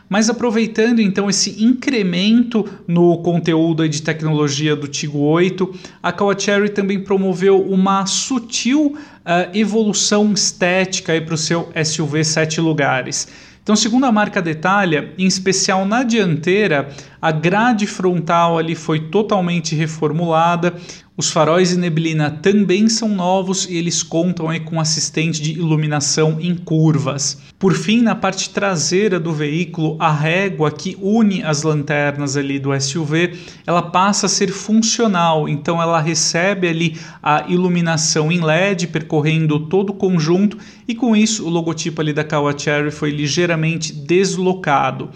Mas 0.08 0.30
aproveitando 0.30 1.00
então 1.00 1.28
esse 1.28 1.62
incremento 1.62 2.64
no 2.86 3.18
conteúdo 3.18 3.86
de 3.88 4.00
tecnologia 4.00 4.74
do 4.74 4.88
Tigo 4.88 5.18
8, 5.18 5.74
a 6.02 6.10
Kawachery 6.10 6.70
também 6.70 7.00
promoveu 7.00 7.60
uma 7.60 8.06
sutil 8.06 8.96
uh, 8.96 9.56
evolução 9.56 10.32
estética 10.32 11.20
para 11.20 11.34
o 11.34 11.38
seu 11.38 11.70
SUV 11.84 12.24
7 12.24 12.60
lugares. 12.60 13.28
Então, 13.62 13.76
segundo 13.76 14.06
a 14.06 14.12
marca 14.12 14.40
detalha, 14.40 15.12
em 15.18 15.26
especial 15.26 15.84
na 15.84 16.02
dianteira, 16.02 16.88
a 17.20 17.30
grade 17.30 17.86
frontal 17.86 18.58
ali 18.58 18.74
foi 18.74 19.00
totalmente 19.00 19.74
reformulada, 19.74 20.74
os 21.18 21.30
faróis 21.30 21.70
de 21.70 21.76
neblina 21.76 22.30
também 22.30 22.88
são 22.88 23.08
novos 23.08 23.66
e 23.68 23.76
eles 23.76 24.04
contam 24.04 24.48
aí 24.48 24.60
com 24.60 24.78
assistente 24.78 25.42
de 25.42 25.50
iluminação 25.50 26.38
em 26.40 26.54
curvas. 26.54 27.42
Por 27.58 27.74
fim, 27.74 28.02
na 28.02 28.14
parte 28.14 28.50
traseira 28.50 29.18
do 29.18 29.32
veículo, 29.32 29.96
a 29.98 30.12
régua 30.12 30.70
que 30.70 30.96
une 31.02 31.42
as 31.42 31.64
lanternas 31.64 32.36
ali 32.36 32.60
do 32.60 32.70
SUV, 32.80 33.36
ela 33.66 33.82
passa 33.82 34.26
a 34.26 34.28
ser 34.28 34.52
funcional, 34.52 35.48
então 35.48 35.82
ela 35.82 36.00
recebe 36.00 36.68
ali 36.68 36.96
a 37.20 37.46
iluminação 37.48 38.30
em 38.30 38.40
LED 38.40 38.86
percorrendo 38.86 39.66
todo 39.66 39.90
o 39.90 39.94
conjunto 39.94 40.56
e 40.86 40.94
com 40.94 41.16
isso 41.16 41.44
o 41.44 41.50
logotipo 41.50 42.00
ali 42.00 42.12
da 42.12 42.22
Kawachery 42.22 42.92
foi 42.92 43.10
ligeiramente 43.10 43.92
deslocado. 43.92 45.10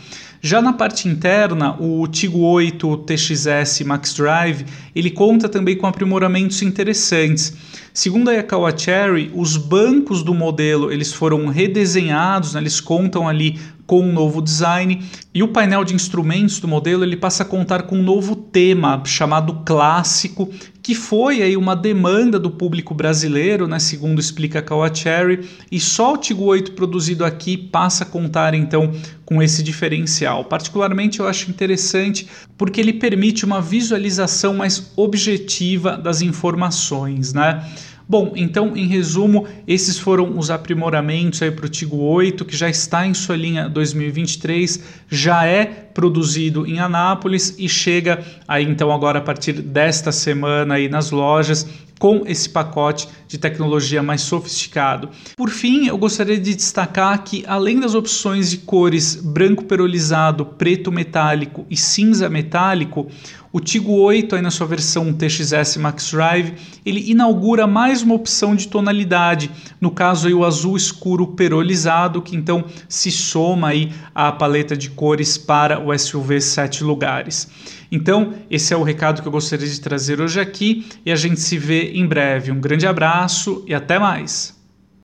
Já 0.44 0.60
na 0.60 0.72
parte 0.72 1.06
interna, 1.06 1.76
o 1.80 2.04
Tigo 2.08 2.40
8 2.40 2.96
TXS 3.06 3.82
Max 3.86 4.12
Drive, 4.12 4.66
ele 4.92 5.08
conta 5.08 5.48
também 5.48 5.76
com 5.76 5.86
aprimoramentos 5.86 6.60
interessantes. 6.62 7.54
Segundo 7.94 8.28
a 8.28 8.32
Yakawa 8.32 8.76
Cherry, 8.76 9.30
os 9.36 9.56
bancos 9.56 10.24
do 10.24 10.34
modelo 10.34 10.90
eles 10.90 11.12
foram 11.12 11.46
redesenhados, 11.46 12.54
né? 12.54 12.60
eles 12.60 12.80
contam 12.80 13.28
ali 13.28 13.56
com 13.86 14.00
um 14.00 14.12
novo 14.12 14.42
design 14.42 15.04
e 15.32 15.44
o 15.44 15.48
painel 15.48 15.84
de 15.84 15.94
instrumentos 15.94 16.58
do 16.58 16.66
modelo 16.66 17.04
ele 17.04 17.16
passa 17.16 17.44
a 17.44 17.46
contar 17.46 17.82
com 17.82 17.96
um 17.96 18.02
novo 18.02 18.34
tema 18.34 19.00
chamado 19.04 19.62
clássico, 19.64 20.50
que 20.82 20.94
foi 20.94 21.42
aí 21.42 21.56
uma 21.56 21.76
demanda 21.76 22.38
do 22.38 22.50
público 22.50 22.92
brasileiro, 22.92 23.68
né, 23.68 23.78
segundo 23.78 24.20
explica 24.20 24.58
a 24.58 24.62
Kawacherry, 24.62 25.48
e 25.70 25.78
só 25.78 26.14
o 26.14 26.16
Tigo 26.18 26.44
8 26.44 26.72
produzido 26.72 27.24
aqui 27.24 27.56
passa 27.56 28.02
a 28.02 28.06
contar 28.06 28.52
então 28.52 28.92
com 29.24 29.40
esse 29.40 29.62
diferencial. 29.62 30.44
Particularmente 30.44 31.20
eu 31.20 31.28
acho 31.28 31.48
interessante 31.48 32.26
porque 32.58 32.80
ele 32.80 32.92
permite 32.92 33.44
uma 33.44 33.60
visualização 33.60 34.54
mais 34.54 34.92
objetiva 34.96 35.96
das 35.96 36.20
informações, 36.20 37.32
né? 37.32 37.64
Bom, 38.08 38.32
então, 38.36 38.76
em 38.76 38.86
resumo, 38.86 39.46
esses 39.66 39.96
foram 39.96 40.36
os 40.36 40.50
aprimoramentos 40.50 41.38
para 41.56 41.64
o 41.64 41.68
Tigo 41.68 41.96
8, 41.96 42.44
que 42.44 42.54
já 42.54 42.68
está 42.68 43.06
em 43.06 43.14
sua 43.14 43.36
linha 43.36 43.68
2023, 43.68 44.82
já 45.08 45.46
é 45.46 45.64
produzido 45.94 46.66
em 46.66 46.78
Anápolis 46.80 47.54
e 47.58 47.68
chega 47.68 48.22
aí 48.46 48.64
então 48.64 48.92
agora 48.92 49.18
a 49.18 49.22
partir 49.22 49.52
desta 49.52 50.12
semana 50.12 50.74
aí 50.74 50.88
nas 50.88 51.10
lojas 51.10 51.66
com 52.02 52.24
esse 52.26 52.48
pacote 52.48 53.08
de 53.28 53.38
tecnologia 53.38 54.02
mais 54.02 54.22
sofisticado. 54.22 55.08
Por 55.36 55.48
fim, 55.48 55.86
eu 55.86 55.96
gostaria 55.96 56.36
de 56.36 56.52
destacar 56.52 57.22
que 57.22 57.44
além 57.46 57.78
das 57.78 57.94
opções 57.94 58.50
de 58.50 58.56
cores 58.56 59.14
branco 59.14 59.62
perolizado, 59.62 60.44
preto 60.44 60.90
metálico 60.90 61.64
e 61.70 61.76
cinza 61.76 62.28
metálico, 62.28 63.06
o 63.52 63.60
Tigo 63.60 63.92
8, 63.92 64.34
aí 64.34 64.40
na 64.42 64.50
sua 64.50 64.66
versão 64.66 65.12
TXS 65.12 65.76
Max 65.76 66.10
Drive, 66.10 66.54
ele 66.86 67.10
inaugura 67.10 67.66
mais 67.66 68.00
uma 68.00 68.14
opção 68.14 68.56
de 68.56 68.66
tonalidade, 68.66 69.50
no 69.78 69.90
caso 69.90 70.26
aí 70.26 70.32
o 70.32 70.44
azul 70.44 70.74
escuro 70.74 71.26
perolizado, 71.26 72.22
que 72.22 72.34
então 72.34 72.64
se 72.88 73.10
soma 73.10 73.68
aí 73.68 73.92
à 74.14 74.32
paleta 74.32 74.74
de 74.74 74.88
cores 74.88 75.36
para 75.36 75.78
o 75.84 75.96
SUV 75.96 76.40
7 76.40 76.84
lugares. 76.84 77.48
Então, 77.90 78.34
esse 78.50 78.72
é 78.72 78.76
o 78.76 78.82
recado 78.82 79.20
que 79.20 79.28
eu 79.28 79.32
gostaria 79.32 79.66
de 79.66 79.80
trazer 79.80 80.20
hoje 80.20 80.40
aqui 80.40 80.86
e 81.04 81.12
a 81.12 81.16
gente 81.16 81.40
se 81.40 81.58
vê 81.58 81.92
em 81.92 82.06
breve. 82.06 82.50
Um 82.50 82.60
grande 82.60 82.86
abraço 82.86 83.64
e 83.66 83.74
até 83.74 83.98
mais! 83.98 84.61